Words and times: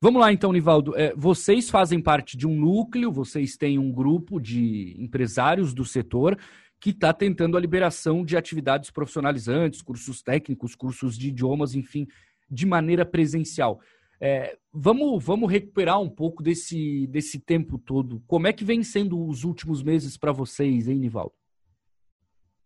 Vamos 0.00 0.20
lá 0.20 0.32
então, 0.32 0.52
Nivaldo. 0.52 0.96
É, 0.96 1.12
vocês 1.16 1.68
fazem 1.68 2.00
parte 2.00 2.36
de 2.36 2.46
um 2.46 2.54
núcleo, 2.54 3.10
vocês 3.10 3.56
têm 3.56 3.80
um 3.80 3.90
grupo 3.90 4.40
de 4.40 4.94
empresários 4.96 5.74
do 5.74 5.84
setor 5.84 6.38
que 6.80 6.90
está 6.90 7.12
tentando 7.12 7.56
a 7.56 7.60
liberação 7.60 8.24
de 8.24 8.36
atividades 8.36 8.90
profissionalizantes, 8.92 9.82
cursos 9.82 10.22
técnicos, 10.22 10.76
cursos 10.76 11.18
de 11.18 11.28
idiomas, 11.28 11.74
enfim, 11.74 12.06
de 12.48 12.64
maneira 12.64 13.04
presencial. 13.04 13.80
É, 14.20 14.56
vamos, 14.72 15.24
vamos 15.24 15.50
recuperar 15.50 16.00
um 16.00 16.08
pouco 16.08 16.44
desse, 16.44 17.08
desse 17.08 17.40
tempo 17.40 17.76
todo. 17.76 18.22
Como 18.26 18.46
é 18.46 18.52
que 18.52 18.64
vem 18.64 18.84
sendo 18.84 19.20
os 19.26 19.42
últimos 19.42 19.82
meses 19.82 20.16
para 20.16 20.30
vocês, 20.30 20.88
hein, 20.88 20.98
Nivaldo? 20.98 21.34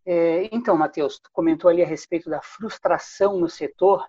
É, 0.05 0.55
então, 0.55 0.77
Matheus, 0.77 1.19
tu 1.19 1.31
comentou 1.33 1.71
ali 1.71 1.83
a 1.83 1.87
respeito 1.87 2.29
da 2.29 2.43
frustração 2.43 3.39
no 3.41 3.49
setor. 3.49 4.07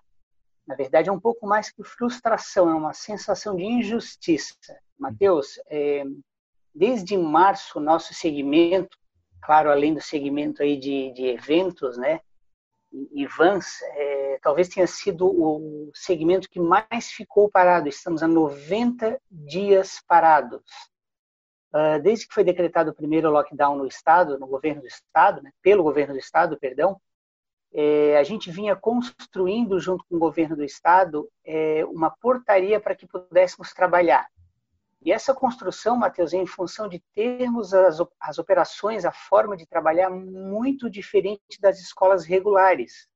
Na 0.66 0.74
verdade, 0.74 1.08
é 1.08 1.12
um 1.12 1.20
pouco 1.20 1.46
mais 1.46 1.70
que 1.70 1.82
frustração, 1.82 2.70
é 2.70 2.74
uma 2.74 2.94
sensação 2.94 3.54
de 3.54 3.64
injustiça. 3.64 4.54
Matheus, 4.98 5.60
é, 5.68 6.04
desde 6.74 7.16
março, 7.16 7.78
nosso 7.78 8.14
segmento, 8.14 8.96
claro, 9.42 9.70
além 9.70 9.92
do 9.92 10.00
segmento 10.00 10.62
aí 10.62 10.78
de, 10.78 11.12
de 11.12 11.26
eventos, 11.26 11.98
né, 11.98 12.20
e 13.12 13.26
vans, 13.26 13.82
é, 13.82 14.38
talvez 14.40 14.68
tenha 14.68 14.86
sido 14.86 15.26
o 15.26 15.90
segmento 15.94 16.48
que 16.48 16.60
mais 16.60 17.10
ficou 17.10 17.50
parado. 17.50 17.88
Estamos 17.88 18.22
há 18.22 18.28
90 18.28 19.20
dias 19.30 20.00
parados. 20.06 20.62
Uh, 21.74 22.00
desde 22.00 22.28
que 22.28 22.34
foi 22.34 22.44
decretado 22.44 22.92
o 22.92 22.94
primeiro 22.94 23.30
lockdown 23.30 23.76
no 23.76 23.86
estado, 23.86 24.38
no 24.38 24.46
governo 24.46 24.82
do 24.82 24.86
estado, 24.86 25.42
né, 25.42 25.50
pelo 25.60 25.82
governo 25.82 26.14
do 26.14 26.20
estado, 26.20 26.56
perdão, 26.56 27.00
é, 27.74 28.16
a 28.16 28.22
gente 28.22 28.52
vinha 28.52 28.76
construindo 28.76 29.80
junto 29.80 30.04
com 30.04 30.14
o 30.14 30.20
governo 30.20 30.54
do 30.54 30.62
estado 30.62 31.28
é, 31.44 31.84
uma 31.86 32.08
portaria 32.08 32.78
para 32.78 32.94
que 32.94 33.04
pudéssemos 33.04 33.72
trabalhar. 33.72 34.28
E 35.02 35.12
essa 35.12 35.34
construção, 35.34 35.96
Matheus, 35.96 36.32
é 36.32 36.36
em 36.36 36.46
função 36.46 36.88
de 36.88 37.02
termos 37.12 37.74
as, 37.74 37.98
as 38.20 38.38
operações, 38.38 39.04
a 39.04 39.12
forma 39.12 39.56
de 39.56 39.66
trabalhar 39.66 40.08
muito 40.08 40.88
diferente 40.88 41.60
das 41.60 41.80
escolas 41.80 42.24
regulares. 42.24 43.08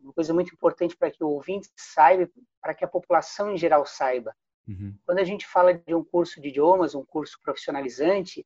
Uma 0.00 0.12
coisa 0.12 0.34
muito 0.34 0.52
importante 0.52 0.96
para 0.96 1.10
que 1.10 1.22
o 1.22 1.28
ouvinte 1.28 1.70
saiba, 1.76 2.28
para 2.60 2.74
que 2.74 2.84
a 2.84 2.88
população 2.88 3.52
em 3.52 3.56
geral 3.56 3.86
saiba. 3.86 4.34
Uhum. 4.68 4.94
Quando 5.06 5.20
a 5.20 5.24
gente 5.24 5.46
fala 5.46 5.72
de 5.72 5.94
um 5.94 6.04
curso 6.04 6.42
de 6.42 6.48
idiomas, 6.48 6.94
um 6.94 7.04
curso 7.04 7.38
profissionalizante, 7.42 8.44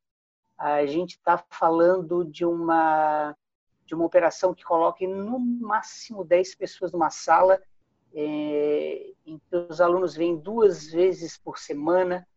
a 0.59 0.85
gente 0.87 1.13
está 1.13 1.43
falando 1.51 2.25
de 2.25 2.45
uma 2.45 3.35
de 3.89 3.95
uma 3.95 4.05
operação 4.05 4.55
que 4.55 4.63
coloque 4.63 5.07
no 5.07 5.39
máximo 5.39 6.23
10 6.23 6.55
pessoas 6.57 6.93
numa 6.93 7.09
sala, 7.09 7.59
é, 8.15 9.13
em 9.25 9.39
que 9.39 9.57
os 9.57 9.81
alunos 9.81 10.15
vêm 10.15 10.37
duas 10.37 10.91
vezes 10.91 11.39
por 11.39 11.59
semana, 11.59 12.29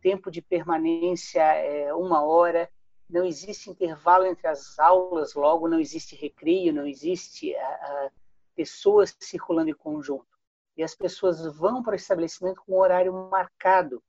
tempo 0.00 0.30
de 0.30 0.40
permanência 0.40 1.42
é 1.42 1.92
uma 1.92 2.22
hora, 2.22 2.70
não 3.08 3.24
existe 3.24 3.68
intervalo 3.68 4.24
entre 4.24 4.46
as 4.46 4.78
aulas, 4.78 5.34
logo 5.34 5.68
não 5.68 5.80
existe 5.80 6.14
recreio, 6.14 6.72
não 6.72 6.86
existe 6.86 7.54
a, 7.56 7.66
a, 7.66 8.10
pessoas 8.54 9.14
circulando 9.18 9.68
em 9.68 9.74
conjunto. 9.74 10.28
E 10.76 10.82
as 10.82 10.94
pessoas 10.94 11.44
vão 11.56 11.82
para 11.82 11.92
o 11.92 11.96
estabelecimento 11.96 12.62
com 12.64 12.74
um 12.74 12.78
horário 12.78 13.12
marcado. 13.12 14.00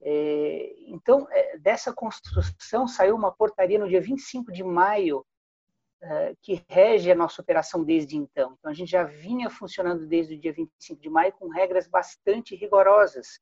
É, 0.00 0.74
então, 0.86 1.26
é, 1.30 1.58
dessa 1.58 1.92
construção 1.92 2.86
saiu 2.86 3.16
uma 3.16 3.32
portaria 3.32 3.80
no 3.80 3.88
dia 3.88 4.00
25 4.00 4.52
de 4.52 4.62
maio 4.62 5.26
que 6.40 6.64
rege 6.68 7.10
a 7.10 7.14
nossa 7.14 7.42
operação 7.42 7.84
desde 7.84 8.16
então. 8.16 8.56
Então, 8.58 8.70
a 8.70 8.74
gente 8.74 8.90
já 8.90 9.04
vinha 9.04 9.50
funcionando 9.50 10.06
desde 10.06 10.34
o 10.34 10.38
dia 10.38 10.52
25 10.52 11.00
de 11.00 11.10
maio 11.10 11.32
com 11.32 11.48
regras 11.48 11.86
bastante 11.86 12.54
rigorosas 12.54 13.40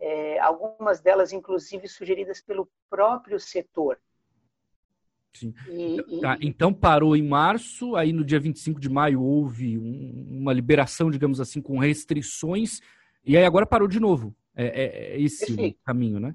é, 0.00 0.38
algumas 0.40 1.00
delas, 1.00 1.32
inclusive, 1.32 1.86
sugeridas 1.86 2.40
pelo 2.40 2.68
próprio 2.88 3.38
setor. 3.38 3.98
Sim. 5.32 5.54
E, 5.68 6.20
tá, 6.20 6.36
então 6.40 6.74
parou 6.74 7.14
em 7.14 7.22
março, 7.22 7.94
aí 7.94 8.12
no 8.12 8.24
dia 8.24 8.40
25 8.40 8.80
de 8.80 8.88
maio 8.88 9.22
houve 9.22 9.78
um, 9.78 10.40
uma 10.40 10.52
liberação, 10.52 11.10
digamos 11.10 11.40
assim, 11.40 11.60
com 11.62 11.78
restrições, 11.78 12.80
e 13.24 13.36
aí 13.36 13.44
agora 13.44 13.66
parou 13.66 13.86
de 13.86 14.00
novo. 14.00 14.34
É, 14.56 14.66
é, 14.66 15.14
é 15.14 15.20
esse 15.20 15.46
perfeito. 15.46 15.78
o 15.80 15.84
caminho, 15.84 16.18
né? 16.18 16.34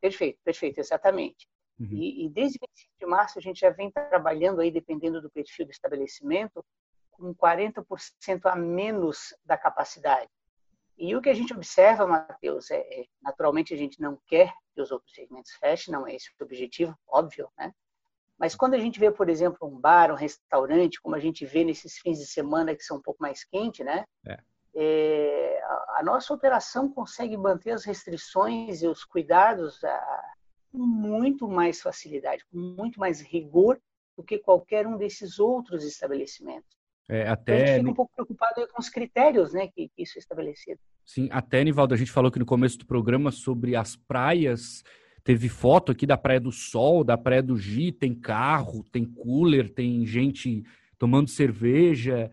Perfeito, 0.00 0.38
perfeito, 0.44 0.78
exatamente. 0.78 1.48
Uhum. 1.78 1.88
E, 1.90 2.26
e, 2.26 2.28
desde 2.28 2.58
25 2.60 2.92
de 3.00 3.06
março 3.06 3.38
a 3.38 3.42
gente 3.42 3.60
já 3.60 3.70
vem 3.70 3.90
trabalhando 3.90 4.60
aí, 4.60 4.70
dependendo 4.70 5.20
do 5.20 5.30
perfil 5.30 5.66
do 5.66 5.72
estabelecimento, 5.72 6.64
com 7.10 7.34
40% 7.34 7.84
a 8.44 8.56
menos 8.56 9.34
da 9.44 9.56
capacidade. 9.56 10.30
E 10.96 11.14
o 11.16 11.20
que 11.20 11.28
a 11.28 11.34
gente 11.34 11.52
observa, 11.52 12.06
Matheus, 12.06 12.70
é, 12.70 12.78
é, 12.78 13.04
naturalmente 13.20 13.74
a 13.74 13.76
gente 13.76 14.00
não 14.00 14.18
quer 14.26 14.52
que 14.72 14.80
os 14.80 14.92
outros 14.92 15.12
segmentos 15.12 15.52
fechem, 15.52 15.92
não 15.92 16.06
é 16.06 16.14
esse 16.14 16.30
o 16.30 16.44
objetivo, 16.44 16.96
óbvio, 17.08 17.48
né? 17.58 17.72
Mas 18.38 18.54
quando 18.54 18.74
a 18.74 18.78
gente 18.78 18.98
vê, 18.98 19.10
por 19.10 19.28
exemplo, 19.28 19.68
um 19.68 19.78
bar, 19.78 20.10
um 20.10 20.16
restaurante, 20.16 21.00
como 21.00 21.14
a 21.14 21.20
gente 21.20 21.46
vê 21.46 21.64
nesses 21.64 21.98
fins 21.98 22.18
de 22.18 22.26
semana 22.26 22.74
que 22.74 22.82
são 22.82 22.96
um 22.96 23.02
pouco 23.02 23.22
mais 23.22 23.44
quentes, 23.44 23.84
né? 23.84 24.04
É. 24.26 24.38
É, 24.76 25.62
a, 25.62 25.98
a, 25.98 26.02
nossa 26.02 26.34
operação 26.34 26.90
consegue 26.92 27.36
manter 27.36 27.70
as 27.70 27.84
restrições 27.84 28.82
e 28.82 28.88
os 28.88 29.04
cuidados 29.04 29.82
a, 29.84 30.33
com 30.74 30.84
muito 30.84 31.46
mais 31.46 31.80
facilidade, 31.80 32.44
com 32.50 32.58
muito 32.58 32.98
mais 32.98 33.20
rigor 33.20 33.80
do 34.16 34.24
que 34.24 34.38
qualquer 34.38 34.86
um 34.88 34.98
desses 34.98 35.38
outros 35.38 35.84
estabelecimentos. 35.84 36.76
É, 37.08 37.28
até... 37.28 37.62
A 37.62 37.66
gente 37.66 37.78
fica 37.78 37.90
um 37.90 37.94
pouco 37.94 38.12
preocupado 38.12 38.66
com 38.72 38.80
os 38.80 38.88
critérios 38.88 39.52
né, 39.52 39.68
que, 39.68 39.88
que 39.88 40.02
isso 40.02 40.18
é 40.18 40.20
estabelecido. 40.20 40.80
Sim, 41.04 41.28
até, 41.30 41.62
Nivaldo, 41.62 41.94
a 41.94 41.96
gente 41.96 42.10
falou 42.10 42.28
aqui 42.28 42.40
no 42.40 42.46
começo 42.46 42.78
do 42.78 42.86
programa 42.86 43.30
sobre 43.30 43.76
as 43.76 43.94
praias. 43.94 44.82
Teve 45.22 45.48
foto 45.48 45.92
aqui 45.92 46.06
da 46.06 46.16
Praia 46.16 46.40
do 46.40 46.50
Sol, 46.50 47.04
da 47.04 47.16
Praia 47.16 47.42
do 47.42 47.56
Gi, 47.56 47.92
tem 47.92 48.14
carro, 48.14 48.82
tem 48.90 49.04
cooler, 49.04 49.72
tem 49.72 50.04
gente 50.04 50.64
tomando 50.98 51.28
cerveja. 51.28 52.30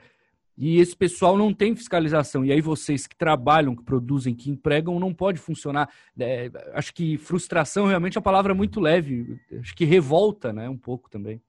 E 0.58 0.80
esse 0.80 0.96
pessoal 0.96 1.38
não 1.38 1.54
tem 1.54 1.76
fiscalização. 1.76 2.46
E 2.46 2.52
aí 2.52 2.62
vocês 2.62 3.08
que 3.08 3.16
trabalham, 3.16 3.76
que 3.76 3.84
produzem, 3.84 4.36
que 4.36 4.50
empregam, 4.50 5.00
não 5.00 5.14
pode 5.14 5.40
funcionar. 5.40 5.90
É, 6.20 6.52
acho 6.74 6.94
que 6.94 7.18
frustração 7.18 7.88
realmente 7.88 8.18
é 8.18 8.20
uma 8.20 8.24
palavra 8.24 8.54
muito 8.54 8.80
leve. 8.80 9.40
Acho 9.60 9.76
que 9.76 9.86
revolta, 9.86 10.52
né, 10.54 10.70
um 10.70 10.78
pouco 10.78 11.10
também. 11.10 11.42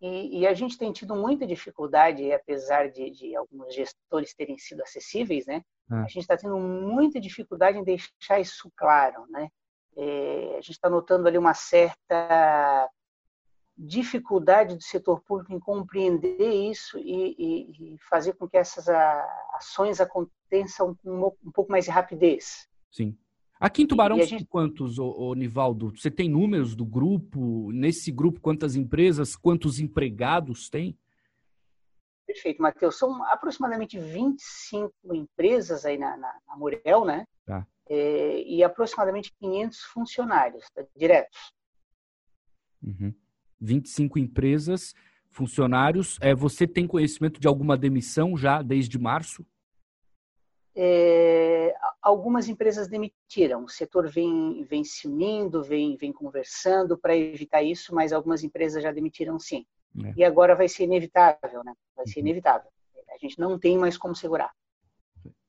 E, 0.00 0.40
e, 0.40 0.46
a 0.46 0.54
gente 0.54 0.78
tem 0.78 0.90
tido 0.92 1.14
muita 1.14 1.46
dificuldade, 1.46 2.32
apesar 2.32 2.88
de, 2.88 3.10
de 3.10 3.36
alguns 3.36 3.74
gestores 3.74 4.32
terem 4.34 4.56
sido 4.56 4.82
acessíveis, 4.82 5.44
né? 5.44 5.62
Ah. 5.90 6.04
A 6.04 6.08
gente 6.08 6.20
está 6.20 6.38
tendo 6.38 6.58
muita 6.58 7.20
dificuldade 7.20 7.76
em 7.76 7.84
deixar 7.84 8.40
isso 8.40 8.72
claro, 8.74 9.26
né? 9.28 9.48
É, 9.98 10.52
a 10.52 10.60
gente 10.62 10.72
está 10.72 10.88
notando 10.88 11.28
ali 11.28 11.36
uma 11.36 11.52
certa 11.52 12.88
dificuldade 13.82 14.76
do 14.76 14.82
setor 14.82 15.22
público 15.22 15.54
em 15.54 15.58
compreender 15.58 16.38
isso 16.38 16.98
e, 16.98 17.34
e, 17.38 17.94
e 17.94 17.98
fazer 18.10 18.34
com 18.34 18.46
que 18.46 18.58
essas 18.58 18.86
ações 19.54 20.00
aconteçam 20.00 20.94
com 20.96 21.34
um 21.42 21.50
pouco 21.50 21.72
mais 21.72 21.86
de 21.86 21.90
rapidez. 21.90 22.68
Sim. 22.90 23.16
Aqui 23.58 23.82
em 23.82 23.86
Tubarão 23.86 24.20
gente... 24.22 24.46
quantos, 24.46 24.98
ô, 24.98 25.10
ô, 25.10 25.34
Nivaldo? 25.34 25.90
Você 25.96 26.10
tem 26.10 26.28
números 26.28 26.74
do 26.74 26.84
grupo? 26.84 27.70
Nesse 27.72 28.10
grupo, 28.12 28.40
quantas 28.40 28.74
empresas, 28.76 29.34
quantos 29.36 29.78
empregados 29.78 30.68
tem? 30.68 30.98
Perfeito, 32.26 32.62
Matheus. 32.62 32.98
São 32.98 33.24
aproximadamente 33.24 33.98
25 33.98 34.92
empresas 35.14 35.84
aí 35.84 35.98
na, 35.98 36.16
na, 36.16 36.38
na 36.46 36.56
Murel, 36.56 37.04
né? 37.04 37.26
Tá. 37.44 37.66
É, 37.88 38.42
e 38.42 38.62
aproximadamente 38.62 39.32
500 39.38 39.78
funcionários 39.80 40.64
tá? 40.70 40.84
diretos. 40.96 41.52
Uhum. 42.82 43.12
25 43.60 44.18
empresas, 44.18 44.94
funcionários. 45.28 46.18
É, 46.20 46.34
você 46.34 46.66
tem 46.66 46.86
conhecimento 46.86 47.40
de 47.40 47.46
alguma 47.46 47.76
demissão 47.76 48.36
já 48.36 48.62
desde 48.62 48.98
março? 48.98 49.44
É, 50.74 51.74
algumas 52.00 52.48
empresas 52.48 52.88
demitiram. 52.88 53.64
O 53.64 53.68
setor 53.68 54.08
vem, 54.08 54.64
vem 54.64 54.84
se 54.84 55.06
unindo, 55.06 55.62
vem, 55.62 55.96
vem 55.96 56.12
conversando 56.12 56.96
para 56.96 57.16
evitar 57.16 57.62
isso, 57.62 57.94
mas 57.94 58.12
algumas 58.12 58.42
empresas 58.42 58.82
já 58.82 58.92
demitiram 58.92 59.38
sim. 59.38 59.66
É. 60.04 60.14
E 60.16 60.24
agora 60.24 60.54
vai 60.54 60.68
ser 60.68 60.84
inevitável, 60.84 61.64
né? 61.64 61.74
Vai 61.96 62.06
ser 62.06 62.20
uhum. 62.20 62.26
inevitável. 62.26 62.70
A 63.10 63.18
gente 63.18 63.38
não 63.38 63.58
tem 63.58 63.76
mais 63.76 63.98
como 63.98 64.14
segurar. 64.14 64.52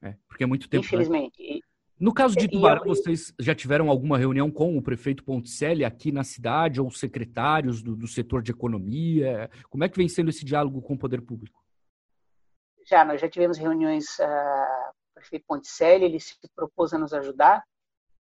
É, 0.02 0.16
porque 0.28 0.44
é 0.44 0.48
muito 0.48 0.68
tempo. 0.68 0.84
Né? 0.84 0.88
Infelizmente. 0.88 1.42
Né? 1.42 1.60
No 2.02 2.12
caso 2.12 2.36
de 2.36 2.48
Tubarão, 2.48 2.84
vocês 2.84 3.32
já 3.40 3.54
tiveram 3.54 3.88
alguma 3.88 4.18
reunião 4.18 4.50
com 4.50 4.76
o 4.76 4.82
prefeito 4.82 5.24
Ponticelli 5.24 5.86
aqui 5.86 6.12
na 6.12 6.24
cidade, 6.24 6.82
ou 6.82 6.90
secretários 6.90 7.84
do, 7.84 7.96
do 7.96 8.08
setor 8.08 8.42
de 8.42 8.50
economia? 8.50 9.48
Como 9.70 9.84
é 9.84 9.90
que 9.90 9.98
vem 9.98 10.10
sendo 10.10 10.32
esse 10.32 10.44
diálogo 10.44 10.82
com 10.82 10.96
o 10.96 10.98
poder 10.98 11.22
público? 11.22 11.64
Já, 12.88 13.06
nós 13.06 13.22
já 13.22 13.30
tivemos 13.30 13.60
reuniões 13.60 14.18
uh, 14.18 14.94
prefeito 15.14 15.46
Ponticelli, 15.48 16.06
ele 16.06 16.20
se 16.20 16.36
propôs 16.56 16.92
a 16.92 16.98
nos 16.98 17.14
ajudar. 17.14 17.64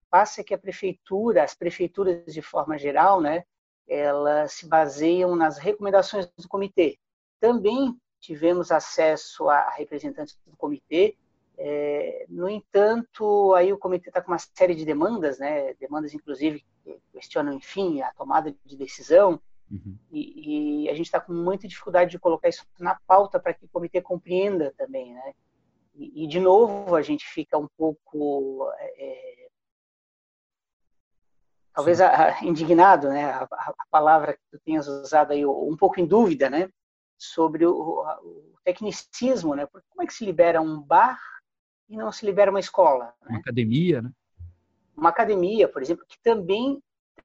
Passa 0.08 0.42
que 0.42 0.54
a 0.54 0.58
prefeitura, 0.58 1.42
as 1.44 1.54
prefeituras 1.54 2.32
de 2.32 2.40
forma 2.40 2.78
geral, 2.78 3.20
né, 3.20 3.44
elas 3.86 4.52
se 4.52 4.66
baseiam 4.66 5.36
nas 5.36 5.58
recomendações 5.58 6.26
do 6.38 6.48
comitê. 6.48 6.98
Também 7.38 7.94
tivemos 8.20 8.72
acesso 8.72 9.50
a 9.50 9.68
representantes 9.68 10.34
do 10.46 10.56
comitê 10.56 11.14
É, 11.58 12.26
no 12.28 12.48
entanto, 12.48 13.54
aí 13.54 13.72
o 13.72 13.78
comitê 13.78 14.08
está 14.08 14.20
com 14.20 14.30
uma 14.30 14.38
série 14.38 14.74
de 14.74 14.84
demandas, 14.84 15.38
né? 15.38 15.72
Demandas, 15.74 16.12
inclusive, 16.12 16.64
que 16.84 17.00
questionam, 17.12 17.52
enfim, 17.54 18.02
a 18.02 18.12
tomada 18.12 18.54
de 18.64 18.76
decisão. 18.76 19.40
Uhum. 19.70 19.96
E, 20.12 20.84
e, 20.84 20.90
a 20.90 20.94
gente 20.94 21.06
está 21.06 21.20
com 21.20 21.32
muita 21.32 21.66
dificuldade 21.66 22.10
de 22.10 22.18
colocar 22.18 22.48
isso 22.48 22.64
na 22.78 23.00
pauta 23.06 23.40
para 23.40 23.54
que 23.54 23.64
o 23.64 23.68
comitê 23.68 24.00
compreenda 24.00 24.72
também, 24.76 25.14
né? 25.14 25.34
E, 25.94 26.24
e, 26.24 26.26
de 26.26 26.38
novo, 26.38 26.94
a 26.94 27.00
gente 27.00 27.24
fica 27.24 27.56
um 27.56 27.66
pouco, 27.76 28.70
é, 28.78 29.48
talvez 31.72 32.02
a, 32.02 32.28
a, 32.28 32.44
indignado, 32.44 33.08
né? 33.08 33.24
A, 33.24 33.44
a, 33.44 33.74
palavra 33.90 34.34
que 34.34 34.42
tu 34.50 34.58
tenhas 34.62 34.86
usado 34.86 35.32
aí, 35.32 35.44
um 35.46 35.76
pouco 35.76 35.98
em 35.98 36.06
dúvida, 36.06 36.50
né? 36.50 36.68
Sobre 37.16 37.64
o, 37.64 37.72
o 37.72 38.54
tecnicismo, 38.62 39.54
né? 39.54 39.64
Porque 39.64 39.86
como 39.88 40.02
é 40.02 40.06
que 40.06 40.12
se 40.12 40.24
libera 40.24 40.60
um 40.60 40.78
bar 40.80 41.18
e 41.88 41.96
não 41.96 42.10
se 42.10 42.24
libera 42.24 42.50
uma 42.50 42.60
escola? 42.60 43.14
Né? 43.22 43.30
Uma 43.30 43.38
academia, 43.38 44.02
né? 44.02 44.10
Uma 44.96 45.10
academia, 45.10 45.68
por 45.68 45.82
exemplo, 45.82 46.04
que 46.08 46.18
também 46.22 46.82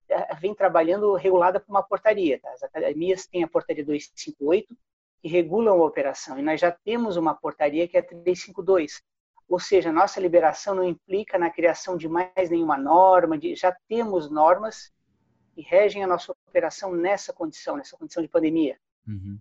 é, 0.10 0.36
vem 0.36 0.54
trabalhando 0.54 1.14
regulada 1.16 1.60
por 1.60 1.72
uma 1.72 1.84
portaria. 1.84 2.40
Tá? 2.40 2.52
As 2.52 2.64
academias 2.64 3.26
têm 3.26 3.44
a 3.44 3.48
portaria 3.48 3.84
258, 3.84 4.78
que 5.22 5.28
regulam 5.28 5.82
a 5.82 5.86
operação, 5.86 6.38
e 6.38 6.42
nós 6.42 6.60
já 6.60 6.72
temos 6.72 7.16
uma 7.16 7.34
portaria 7.34 7.88
que 7.88 7.98
é 7.98 8.02
352. 8.02 9.02
Ou 9.48 9.60
seja, 9.60 9.92
nossa 9.92 10.20
liberação 10.20 10.76
não 10.76 10.84
implica 10.84 11.38
na 11.38 11.50
criação 11.50 11.98
de 11.98 12.08
mais 12.08 12.50
nenhuma 12.50 12.78
norma, 12.78 13.38
de, 13.38 13.56
já 13.56 13.76
temos 13.88 14.30
normas 14.30 14.92
que 15.54 15.62
regem 15.62 16.04
a 16.04 16.08
nossa 16.08 16.32
operação 16.48 16.94
nessa 16.94 17.34
condição, 17.34 17.76
nessa 17.76 17.98
condição 17.98 18.24
de 18.24 18.30
pandemia. 18.30 18.78
Uhum. 19.08 19.38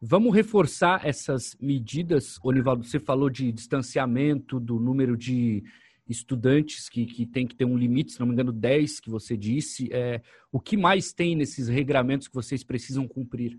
Vamos 0.00 0.32
reforçar 0.32 1.04
essas 1.04 1.56
medidas, 1.60 2.38
Onivaldo. 2.42 2.84
Você 2.84 3.00
falou 3.00 3.28
de 3.28 3.50
distanciamento, 3.50 4.60
do 4.60 4.78
número 4.78 5.16
de 5.16 5.64
estudantes 6.08 6.88
que, 6.88 7.04
que 7.04 7.26
tem 7.26 7.46
que 7.46 7.54
ter 7.54 7.64
um 7.64 7.76
limite, 7.76 8.12
se 8.12 8.20
não 8.20 8.26
me 8.28 8.32
engano, 8.32 8.52
10 8.52 9.00
que 9.00 9.10
você 9.10 9.36
disse. 9.36 9.92
É, 9.92 10.22
o 10.52 10.60
que 10.60 10.76
mais 10.76 11.12
tem 11.12 11.34
nesses 11.34 11.66
regramentos 11.66 12.28
que 12.28 12.34
vocês 12.34 12.62
precisam 12.62 13.08
cumprir? 13.08 13.58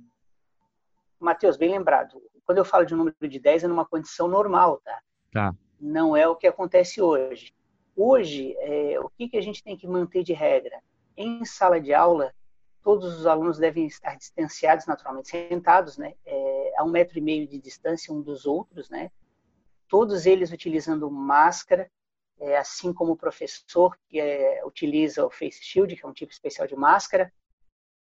Matheus, 1.19 1.57
bem 1.57 1.71
lembrado. 1.71 2.21
Quando 2.45 2.57
eu 2.57 2.65
falo 2.65 2.85
de 2.85 2.95
um 2.95 2.97
número 2.97 3.27
de 3.27 3.39
10, 3.39 3.65
é 3.65 3.67
numa 3.67 3.85
condição 3.85 4.29
normal, 4.29 4.81
tá? 4.83 4.99
Tá. 5.31 5.55
Não 5.79 6.15
é 6.15 6.25
o 6.25 6.37
que 6.37 6.47
acontece 6.47 7.01
hoje. 7.01 7.53
Hoje, 7.95 8.55
é, 8.59 8.97
o 8.99 9.09
que, 9.09 9.27
que 9.27 9.37
a 9.37 9.41
gente 9.41 9.61
tem 9.61 9.75
que 9.75 9.85
manter 9.85 10.23
de 10.23 10.31
regra? 10.31 10.81
Em 11.17 11.43
sala 11.43 11.81
de 11.81 11.93
aula, 11.93 12.33
todos 12.83 13.19
os 13.19 13.25
alunos 13.25 13.57
devem 13.57 13.85
estar 13.85 14.15
distanciados, 14.15 14.85
naturalmente 14.85 15.29
sentados, 15.29 15.97
né, 15.97 16.13
é, 16.25 16.73
a 16.77 16.83
um 16.83 16.89
metro 16.89 17.17
e 17.17 17.21
meio 17.21 17.47
de 17.47 17.59
distância 17.59 18.13
um 18.13 18.21
dos 18.21 18.45
outros, 18.45 18.89
né, 18.89 19.11
todos 19.87 20.25
eles 20.25 20.51
utilizando 20.51 21.09
máscara, 21.09 21.89
é, 22.39 22.57
assim 22.57 22.93
como 22.93 23.13
o 23.13 23.17
professor 23.17 23.97
que 24.07 24.19
é, 24.19 24.63
utiliza 24.65 25.25
o 25.25 25.29
face 25.29 25.61
shield, 25.61 25.95
que 25.95 26.05
é 26.05 26.07
um 26.07 26.13
tipo 26.13 26.31
especial 26.31 26.67
de 26.67 26.75
máscara. 26.75 27.31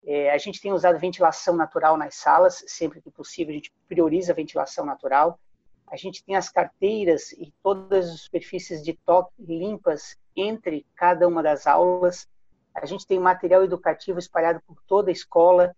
É, 0.03 0.31
a 0.31 0.38
gente 0.38 0.62
tem 0.62 0.71
usado 0.71 0.97
ventilação 0.97 1.56
natural 1.56 1.97
nas 1.97 2.15
salas, 2.15 2.63
sempre 2.67 3.01
que 3.01 3.12
possível 3.12 3.51
a 3.51 3.56
gente 3.56 3.74
prioriza 3.88 4.31
a 4.31 4.35
ventilação 4.35 4.85
natural. 4.85 5.39
A 5.85 5.97
gente 5.97 6.24
tem 6.24 6.35
as 6.35 6.50
carteiras 6.50 7.33
e 7.33 7.53
todas 7.62 8.09
as 8.09 8.21
superfícies 8.21 8.81
de 8.81 8.94
toque 9.06 9.33
limpas 9.39 10.15
entre 10.35 10.85
cada 10.95 11.27
uma 11.27 11.44
das 11.44 11.67
aulas 11.67 12.27
a 12.73 12.85
gente 12.85 13.06
tem 13.06 13.19
material 13.19 13.63
educativo 13.63 14.19
espalhado 14.19 14.62
por 14.65 14.81
toda 14.88 15.09
a 15.09 15.13
escola, 15.13 15.75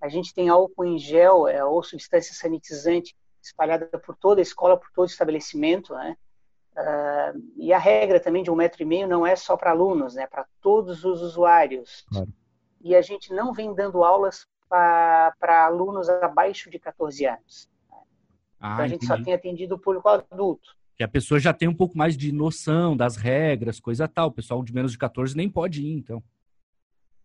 a 0.00 0.08
gente 0.08 0.34
tem 0.34 0.48
álcool 0.48 0.84
em 0.84 0.98
gel 0.98 1.48
é, 1.48 1.64
ou 1.64 1.82
substância 1.82 2.34
sanitizante 2.34 3.14
espalhada 3.42 3.86
por 3.86 4.16
toda 4.16 4.40
a 4.40 4.42
escola, 4.42 4.76
por 4.76 4.90
todo 4.92 5.06
o 5.06 5.10
estabelecimento, 5.10 5.94
né? 5.94 6.16
Uh, 6.76 7.42
e 7.56 7.72
a 7.72 7.78
regra 7.78 8.20
também 8.20 8.42
de 8.42 8.50
um 8.50 8.56
metro 8.56 8.82
e 8.82 8.84
meio 8.84 9.08
não 9.08 9.26
é 9.26 9.34
só 9.34 9.56
para 9.56 9.70
alunos, 9.70 10.14
né? 10.14 10.26
Para 10.26 10.44
todos 10.60 11.04
os 11.04 11.22
usuários. 11.22 12.04
Claro. 12.10 12.28
E 12.82 12.94
a 12.94 13.00
gente 13.00 13.32
não 13.32 13.52
vem 13.52 13.74
dando 13.74 14.04
aulas 14.04 14.46
para 14.68 15.64
alunos 15.64 16.08
abaixo 16.08 16.68
de 16.68 16.78
14 16.78 17.24
anos. 17.24 17.68
Ah, 18.60 18.72
então 18.72 18.84
a 18.84 18.88
gente 18.88 19.04
entendi. 19.04 19.18
só 19.18 19.24
tem 19.24 19.34
atendido 19.34 19.74
o 19.76 19.78
público 19.78 20.08
adulto. 20.08 20.76
Que 20.96 21.04
a 21.04 21.08
pessoa 21.08 21.38
já 21.38 21.52
tem 21.52 21.68
um 21.68 21.74
pouco 21.74 21.96
mais 21.96 22.16
de 22.16 22.32
noção 22.32 22.96
das 22.96 23.16
regras, 23.16 23.80
coisa 23.80 24.08
tal. 24.08 24.28
O 24.28 24.32
pessoal 24.32 24.62
de 24.62 24.74
menos 24.74 24.92
de 24.92 24.98
14 24.98 25.36
nem 25.36 25.48
pode 25.48 25.82
ir, 25.82 25.92
então. 25.92 26.22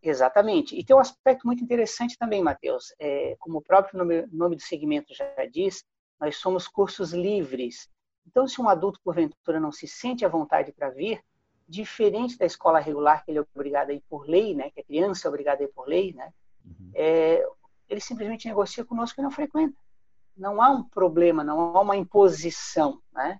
Exatamente. 0.02 0.76
E 0.76 0.84
tem 0.84 0.96
um 0.96 1.00
aspecto 1.00 1.46
muito 1.46 1.64
interessante 1.64 2.18
também, 2.18 2.42
Matheus. 2.42 2.94
É, 3.00 3.36
como 3.40 3.60
o 3.60 3.62
próprio 3.62 3.98
nome, 4.00 4.26
nome 4.32 4.56
do 4.56 4.62
segmento 4.62 5.14
já 5.14 5.26
diz, 5.52 5.84
nós 6.20 6.38
somos 6.38 6.68
cursos 6.68 7.14
livres. 7.14 7.90
Então, 8.26 8.48
se 8.48 8.60
um 8.60 8.68
adulto, 8.68 9.00
porventura, 9.04 9.60
não 9.60 9.72
se 9.72 9.88
sente 9.88 10.26
à 10.26 10.30
vontade 10.30 10.72
para 10.72 10.90
vir, 10.90 11.24
diferente 11.68 12.38
da 12.38 12.46
escola 12.46 12.80
regular, 12.80 13.24
que 13.24 13.32
ele 13.32 13.40
é 13.40 13.46
obrigado 13.56 13.90
a 13.90 13.94
ir 13.94 14.04
por 14.10 14.28
lei, 14.28 14.54
né, 14.54 14.70
que 14.72 14.82
a 14.82 14.84
criança 14.84 15.28
é 15.28 15.30
obrigada 15.30 15.62
a 15.62 15.66
ir 15.66 15.70
por 15.70 15.88
lei, 15.88 16.14
né, 16.14 16.34
uhum. 16.66 16.92
é, 16.94 17.48
ele 17.88 18.02
simplesmente 18.02 18.48
negocia 18.48 18.86
conosco 18.86 19.20
e 19.20 19.24
não 19.24 19.32
frequenta. 19.32 19.76
Não 20.36 20.62
há 20.62 20.70
um 20.70 20.84
problema, 20.84 21.44
não 21.44 21.76
há 21.76 21.82
uma 21.82 21.98
imposição. 21.98 23.02
Né? 23.12 23.40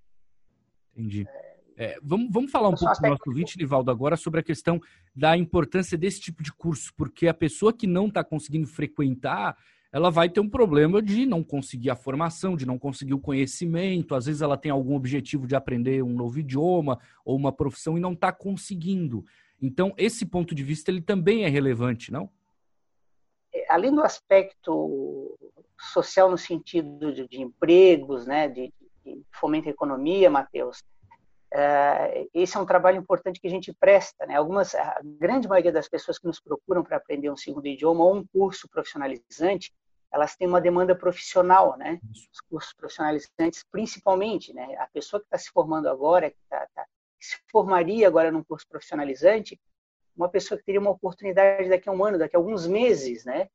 Entendi. 0.94 1.26
É, 1.28 1.41
é, 1.82 1.98
vamos, 2.04 2.30
vamos 2.32 2.52
falar 2.52 2.70
um 2.70 2.76
pouco 2.76 3.02
do 3.02 3.10
nosso 3.10 3.24
ouvinte, 3.26 3.58
Nivaldo, 3.58 3.90
agora 3.90 4.16
sobre 4.16 4.40
a 4.40 4.44
questão 4.44 4.80
da 5.16 5.36
importância 5.36 5.98
desse 5.98 6.22
tipo 6.22 6.44
de 6.44 6.54
curso, 6.54 6.94
porque 6.96 7.28
a 7.28 7.34
pessoa 7.34 7.74
que 7.74 7.88
não 7.88 8.06
está 8.06 8.24
conseguindo 8.24 8.68
frequentar, 8.68 9.58
ela 9.92 10.12
vai 10.12 10.30
ter 10.30 10.40
um 10.40 10.48
problema 10.48 11.02
de 11.02 11.26
não 11.26 11.44
conseguir 11.44 11.90
a 11.90 11.96
formação, 11.96 12.56
de 12.56 12.68
não 12.68 12.78
conseguir 12.78 13.16
o 13.16 13.20
conhecimento. 13.20 14.14
Às 14.14 14.28
vezes 14.28 14.44
ela 14.44 14.58
tem 14.58 14.72
algum 14.72 14.96
objetivo 14.96 15.48
de 15.48 15.56
aprender 15.56 16.04
um 16.04 16.14
novo 16.14 16.38
idioma 16.38 17.00
ou 17.26 17.36
uma 17.36 17.52
profissão 17.52 17.98
e 17.98 18.00
não 18.00 18.14
está 18.14 18.32
conseguindo. 18.32 19.26
Então, 19.60 19.92
esse 19.98 20.24
ponto 20.24 20.54
de 20.54 20.64
vista 20.64 20.92
ele 20.92 21.02
também 21.02 21.46
é 21.46 21.50
relevante, 21.50 22.12
não? 22.12 22.30
É, 23.52 23.74
além 23.74 23.92
do 23.92 24.04
aspecto 24.04 25.36
social 25.92 26.30
no 26.30 26.38
sentido 26.38 27.12
de, 27.12 27.28
de 27.28 27.42
empregos, 27.42 28.28
né, 28.28 28.48
de, 28.48 28.72
de 29.04 29.26
fomento 29.32 29.68
à 29.68 29.72
economia, 29.72 30.30
Matheus, 30.30 30.84
esse 32.34 32.56
é 32.56 32.60
um 32.60 32.66
trabalho 32.66 32.98
importante 32.98 33.40
que 33.40 33.48
a 33.48 33.52
gente 33.52 33.74
presta. 33.74 34.26
Né? 34.26 34.36
Algumas, 34.36 34.74
a 34.74 35.00
grande 35.04 35.48
maioria 35.48 35.72
das 35.72 35.90
pessoas 35.90 36.18
que 36.18 36.26
nos 36.26 36.40
procuram 36.40 36.84
para 36.84 36.98
aprender 36.98 37.30
um 37.30 37.38
segundo 37.38 37.68
idioma 37.68 38.04
ou 38.04 38.16
um 38.16 38.26
curso 38.26 38.70
profissionalizante, 38.70 39.74
elas 40.12 40.36
têm 40.36 40.48
uma 40.48 40.60
demanda 40.60 40.94
profissional, 40.94 41.78
né? 41.78 41.98
Os 42.34 42.42
cursos 42.42 42.74
profissionalizantes, 42.74 43.64
principalmente, 43.72 44.54
né? 44.54 44.76
A 44.78 44.88
pessoa 44.88 45.22
que 45.22 45.26
está 45.26 45.38
se 45.38 45.50
formando 45.52 45.88
agora, 45.88 46.30
que, 46.30 46.38
tá, 46.50 46.68
tá, 46.76 46.84
que 47.18 47.26
se 47.26 47.38
formaria 47.50 48.08
agora 48.08 48.30
num 48.30 48.44
curso 48.44 48.68
profissionalizante, 48.68 49.58
uma 50.14 50.28
pessoa 50.28 50.58
que 50.58 50.66
teria 50.66 50.82
uma 50.82 50.92
oportunidade 50.92 51.70
daqui 51.70 51.88
a 51.88 51.94
um 51.94 52.04
ano, 52.04 52.18
daqui 52.18 52.36
a 52.36 52.40
alguns 52.40 52.68
meses, 52.68 53.24
né? 53.24 53.48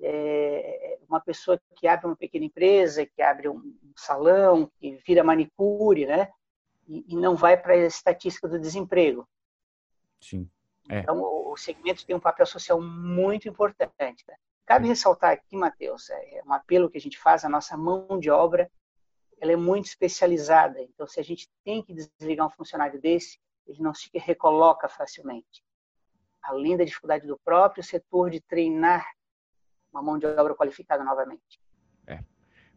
É 0.00 0.98
uma 1.08 1.20
pessoa 1.20 1.60
que 1.76 1.88
abre 1.88 2.06
uma 2.06 2.16
pequena 2.16 2.44
empresa, 2.44 3.06
que 3.06 3.20
abre 3.20 3.48
um 3.48 3.74
salão, 3.96 4.70
que 4.78 4.96
vira 5.06 5.24
manicure, 5.24 6.06
né? 6.06 6.28
E, 6.86 7.04
e 7.08 7.16
não 7.16 7.34
vai 7.34 7.56
para 7.56 7.74
a 7.74 7.76
estatística 7.76 8.48
do 8.48 8.58
desemprego. 8.58 9.28
Sim. 10.20 10.48
É. 10.88 11.00
Então, 11.00 11.20
o, 11.20 11.56
segmento 11.56 12.04
tem 12.04 12.14
um 12.14 12.20
papel 12.20 12.46
social 12.46 12.80
muito 12.80 13.48
importante. 13.48 14.24
Né? 14.28 14.34
Cabe 14.66 14.88
ressaltar 14.88 15.32
aqui, 15.32 15.56
Matheus, 15.56 16.10
é, 16.10 16.38
é 16.38 16.42
um 16.44 16.52
apelo 16.52 16.90
que 16.90 16.98
a 16.98 17.00
gente 17.00 17.18
faz, 17.18 17.44
a 17.44 17.48
nossa 17.48 17.76
mão 17.76 18.18
de 18.18 18.30
obra, 18.30 18.70
ela 19.40 19.52
é 19.52 19.56
muito 19.56 19.86
especializada. 19.86 20.80
Então, 20.80 21.06
se 21.06 21.20
a 21.20 21.22
gente 21.22 21.48
tem 21.64 21.82
que 21.82 21.94
desligar 21.94 22.46
um 22.46 22.50
funcionário 22.50 23.00
desse, 23.00 23.38
ele 23.66 23.82
não 23.82 23.94
se 23.94 24.10
recoloca 24.14 24.88
facilmente. 24.88 25.64
Além 26.42 26.76
da 26.76 26.84
dificuldade 26.84 27.26
do 27.26 27.38
próprio 27.38 27.82
setor 27.82 28.30
de 28.30 28.40
treinar 28.40 29.06
uma 29.90 30.02
mão 30.02 30.18
de 30.18 30.26
obra 30.26 30.54
qualificada 30.54 31.04
novamente. 31.04 31.60
É. 32.06 32.22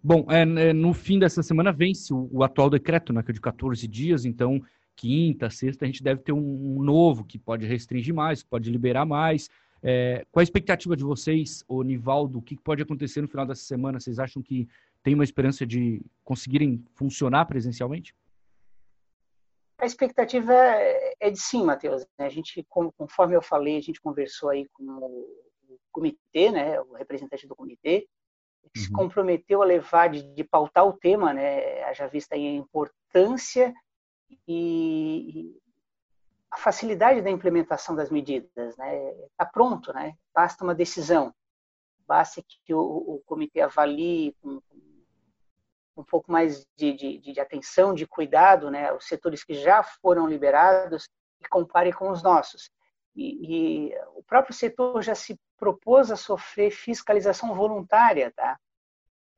Bom, 0.04 0.25
é, 0.30 0.42
é, 0.42 0.74
no 0.74 0.94
fim 0.94 1.20
dessa 1.20 1.42
semana 1.42 1.72
vence 1.72 2.13
o, 2.13 2.30
o, 2.32 2.44
atual 2.44 2.70
decreto, 2.70 3.12
né, 3.12 3.24
que 3.24 3.32
é 3.32 3.34
de 3.34 3.42
14 3.42 3.88
dias, 3.88 4.25
então 4.25 4.62
quinta, 4.96 5.50
sexta, 5.50 5.86
a 5.86 5.88
gente 5.88 6.04
deve 6.04 6.22
ter 6.22 6.32
um, 6.32 6.77
um 6.77 6.84
novo 6.84 7.24
que 7.24 7.38
pode 7.38 7.66
restringir 7.66 8.13
mais, 8.13 8.44
pode 8.44 8.70
liberar 8.72 9.06
mais. 9.06 9.50
É, 9.82 10.25
qual 10.32 10.42
a 10.42 10.44
expectativa 10.44 10.96
de 10.96 11.04
vocês, 11.04 11.63
Nivaldo? 11.70 12.39
O 12.39 12.42
que 12.42 12.58
pode 12.58 12.82
acontecer 12.82 13.22
no 13.22 13.27
final 13.27 13.46
dessa 13.46 13.62
semana? 13.62 14.00
Vocês 14.00 14.18
acham 14.18 14.42
que 14.42 14.68
tem 15.04 15.13
uma 15.13 15.24
esperança 15.24 15.66
de 15.66 16.01
conseguirem 16.24 16.84
funcionar 16.96 17.46
presencialmente? 17.46 18.16
A 19.80 19.86
expectativa 19.86 20.54
é, 20.54 21.13
é 21.20 21.30
de 21.30 21.39
sim, 21.39 21.63
Matheus. 21.63 22.04
A 22.18 22.30
gente, 22.30 22.66
conforme 22.98 23.36
eu 23.36 23.42
falei, 23.42 23.77
a 23.77 23.82
gente 23.82 24.01
conversou 24.01 24.50
aí 24.50 24.68
com 24.74 24.84
o 24.84 25.80
comitê, 25.92 26.51
né, 26.51 26.82
o 26.82 26.94
representante 26.94 27.48
do 27.48 27.56
comitê, 27.56 28.08
uhum. 28.75 28.83
se 28.83 28.91
comprometeu 28.91 29.62
a 29.62 29.65
levar, 29.65 30.09
de, 30.09 30.24
de, 30.33 30.43
pautar 30.43 30.86
o 30.86 30.93
tema, 30.93 31.33
né, 31.33 31.83
haja 31.83 32.07
vista 32.07 32.36
aí 32.36 32.47
a 32.47 32.51
importância 32.51 33.74
e, 34.47 35.59
a 36.51 36.57
facilidade 36.57 37.21
da 37.21 37.29
implementação 37.29 37.95
das 37.95 38.09
medidas. 38.09 38.75
Né? 38.77 39.12
Está 39.31 39.45
pronto, 39.45 39.93
né? 39.93 40.15
basta 40.33 40.63
uma 40.63 40.75
decisão, 40.75 41.33
basta 42.07 42.41
que 42.65 42.74
o, 42.74 42.79
o 42.79 43.21
comitê 43.25 43.62
avalie 43.62 44.36
com, 44.41 44.62
um 45.97 46.03
pouco 46.03 46.31
mais 46.31 46.65
de, 46.75 46.93
de, 46.93 47.17
de 47.19 47.39
atenção, 47.39 47.93
de 47.93 48.05
cuidado, 48.05 48.69
né, 48.69 48.93
os 48.93 49.07
setores 49.07 49.43
que 49.43 49.55
já 49.55 49.81
foram 49.83 50.27
liberados 50.27 51.09
e 51.41 51.47
compare 51.47 51.91
com 51.91 52.09
os 52.09 52.21
nossos. 52.21 52.69
E, 53.17 53.89
e, 53.89 54.00
o 54.15 54.21
próprio 54.21 54.53
setor 54.53 55.01
já 55.01 55.15
se 55.15 55.39
propôs 55.57 56.12
a 56.12 56.15
sofrer 56.15 56.69
fiscalização 56.69 57.55
voluntária, 57.55 58.31
tá? 58.36 58.59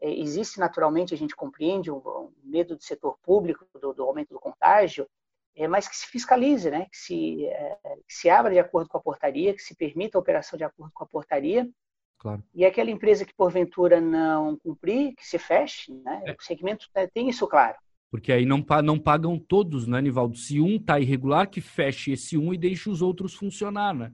É, 0.02 0.12
existe 0.12 0.60
naturalmente, 0.60 1.14
a 1.14 1.18
gente 1.18 1.36
compreende, 1.36 1.90
um 1.90 2.32
medo 2.44 2.76
do 2.76 2.84
setor 2.84 3.18
público, 3.24 3.66
do, 3.80 3.94
do 3.94 4.04
aumento 4.04 4.34
do 4.34 4.40
contágio, 4.40 5.08
é, 5.56 5.68
mas 5.68 5.88
que 5.88 5.96
se 5.96 6.08
fiscalize, 6.08 6.70
né? 6.70 6.88
que, 6.92 6.98
se, 6.98 7.46
é, 7.46 7.78
que 8.08 8.14
se 8.14 8.30
abra 8.30 8.52
de 8.52 8.60
acordo 8.60 8.90
com 8.90 8.98
a 8.98 9.02
portaria, 9.02 9.54
que 9.54 9.62
se 9.62 9.76
permita 9.76 10.18
a 10.18 10.22
operação 10.22 10.58
de 10.58 10.64
acordo 10.64 10.92
com 10.94 11.04
a 11.04 11.08
portaria. 11.08 11.70
Claro. 12.18 12.44
E 12.54 12.66
aquela 12.66 12.92
empresa 12.92 13.26
que 13.26 13.34
porventura 13.34 14.02
não 14.02 14.58
cumprir, 14.58 15.16
que 15.16 15.26
se 15.26 15.38
feche, 15.38 15.94
né? 15.94 16.22
É. 16.26 16.32
O 16.32 16.42
segmento 16.42 16.88
né, 16.94 17.08
tem 17.08 17.30
isso 17.30 17.48
claro. 17.48 17.78
Porque 18.12 18.32
aí 18.32 18.46
não, 18.46 18.66
não 18.84 19.00
pagam 19.00 19.38
todos, 19.38 19.88
né, 19.88 20.02
Nivaldo? 20.02 20.36
Se 20.36 20.60
um 20.60 20.78
está 20.78 21.00
irregular, 21.00 21.48
que 21.48 21.62
feche 21.62 22.12
esse 22.12 22.38
um 22.38 22.54
e 22.54 22.58
deixe 22.58 22.90
os 22.90 23.02
outros 23.02 23.36
funcionar, 23.36 23.94
né? 23.94 24.12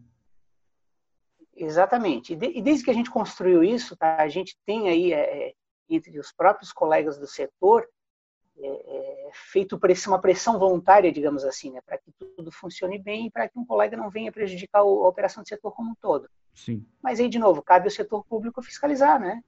Exatamente. 1.55 2.33
E, 2.33 2.35
de, 2.35 2.47
e 2.57 2.61
desde 2.61 2.83
que 2.83 2.91
a 2.91 2.93
gente 2.93 3.09
construiu 3.09 3.63
isso, 3.63 3.95
tá, 3.95 4.21
a 4.21 4.27
gente 4.27 4.57
tem 4.65 4.89
aí, 4.89 5.13
é, 5.13 5.47
é 5.47 5.53
entre 5.89 6.19
os 6.19 6.31
próprios 6.33 6.73
colegas 6.73 7.17
do 7.17 7.27
setor, 7.27 7.87
é, 8.57 8.67
é, 8.67 9.29
feito 9.33 9.79
uma 10.07 10.19
pressão 10.19 10.57
voluntária, 10.57 11.11
digamos 11.11 11.43
assim, 11.43 11.71
né, 11.71 11.79
para 11.85 11.97
que 11.97 12.11
tudo 12.11 12.51
funcione 12.51 12.97
bem 12.97 13.27
e 13.27 13.31
para 13.31 13.47
que 13.47 13.57
um 13.57 13.65
colega 13.65 13.95
não 13.95 14.09
venha 14.09 14.31
prejudicar 14.31 14.79
a 14.79 14.83
operação 14.83 15.43
do 15.43 15.49
setor 15.49 15.71
como 15.71 15.91
um 15.91 15.95
todo. 15.95 16.29
Sim. 16.53 16.85
Mas 17.01 17.19
aí, 17.19 17.29
de 17.29 17.39
novo, 17.39 17.61
cabe 17.61 17.85
ao 17.85 17.91
setor 17.91 18.25
público 18.25 18.61
fiscalizar, 18.61 19.19
né? 19.19 19.41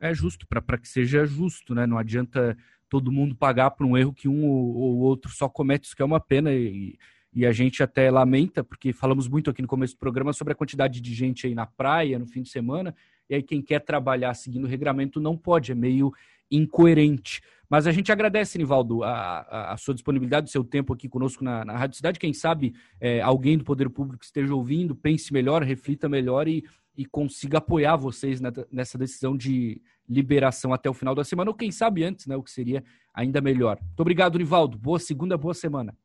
É 0.00 0.12
justo, 0.12 0.46
para 0.46 0.78
que 0.78 0.88
seja 0.88 1.24
justo, 1.24 1.74
né? 1.74 1.86
Não 1.86 1.96
adianta 1.96 2.56
todo 2.92 3.10
mundo 3.10 3.34
pagar 3.34 3.70
por 3.70 3.86
um 3.86 3.96
erro 3.96 4.12
que 4.12 4.28
um 4.28 4.44
ou, 4.44 4.98
outro 4.98 5.32
só 5.32 5.48
comete, 5.48 5.86
isso 5.86 5.96
que 5.96 6.02
é 6.02 6.04
uma 6.04 6.20
pena 6.20 6.52
e, 6.52 6.98
e 7.32 7.46
a 7.46 7.50
gente 7.50 7.82
até 7.82 8.10
lamenta, 8.10 8.62
porque 8.62 8.92
falamos 8.92 9.26
muito 9.26 9.48
aqui 9.48 9.62
no 9.62 9.66
começo 9.66 9.94
do 9.94 9.98
programa 9.98 10.30
sobre 10.34 10.52
a 10.52 10.54
quantidade 10.54 11.00
de 11.00 11.14
gente 11.14 11.46
aí 11.46 11.54
na 11.54 11.64
praia 11.64 12.18
no 12.18 12.26
fim 12.26 12.42
de 12.42 12.50
semana, 12.50 12.94
e 13.30 13.34
aí 13.34 13.42
quem 13.42 13.62
quer 13.62 13.80
trabalhar 13.80 14.34
seguindo 14.34 14.64
o 14.64 14.68
regramento 14.68 15.18
não 15.18 15.38
pode, 15.38 15.72
é 15.72 15.74
meio 15.74 16.12
incoerente. 16.50 17.40
Mas 17.66 17.86
a 17.86 17.92
gente 17.92 18.12
agradece, 18.12 18.58
Nivaldo, 18.58 19.02
a, 19.02 19.72
a, 19.72 19.76
sua 19.78 19.94
disponibilidade, 19.94 20.50
o 20.50 20.52
seu 20.52 20.62
tempo 20.62 20.92
aqui 20.92 21.08
conosco 21.08 21.42
na, 21.42 21.64
na 21.64 21.74
Rádio 21.74 21.96
Cidade. 21.96 22.18
Quem 22.18 22.34
sabe 22.34 22.74
é, 23.00 23.22
alguém 23.22 23.56
do 23.56 23.64
Poder 23.64 23.88
Público 23.88 24.22
esteja 24.22 24.54
ouvindo, 24.54 24.94
pense 24.94 25.32
melhor, 25.32 25.62
reflita 25.62 26.10
melhor 26.10 26.46
e, 26.46 26.62
e 26.96 27.06
consiga 27.06 27.58
apoiar 27.58 27.96
vocês 27.96 28.40
nessa 28.70 28.98
decisão 28.98 29.36
de 29.36 29.80
liberação 30.08 30.72
até 30.72 30.90
o 30.90 30.94
final 30.94 31.14
da 31.14 31.24
semana, 31.24 31.50
ou 31.50 31.56
quem 31.56 31.70
sabe 31.70 32.04
antes, 32.04 32.26
né, 32.26 32.36
o 32.36 32.42
que 32.42 32.50
seria 32.50 32.84
ainda 33.14 33.40
melhor. 33.40 33.78
Muito 33.80 34.00
obrigado, 34.00 34.38
Nivaldo. 34.38 34.78
Boa 34.78 34.98
segunda, 34.98 35.36
boa 35.38 35.54
semana. 35.54 35.96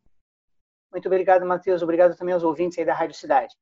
Muito 0.92 1.06
obrigado, 1.08 1.46
Matheus. 1.46 1.82
Obrigado 1.82 2.16
também 2.16 2.34
aos 2.34 2.44
ouvintes 2.44 2.78
aí 2.80 2.86
da 2.86 2.94
Rádio 2.94 3.16
Cidade. 3.16 3.54